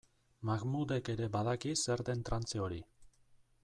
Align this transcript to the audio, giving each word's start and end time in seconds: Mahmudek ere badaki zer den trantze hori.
Mahmudek 0.49 1.11
ere 1.15 1.29
badaki 1.37 1.77
zer 1.83 2.05
den 2.09 2.27
trantze 2.31 2.67
hori. 2.67 2.85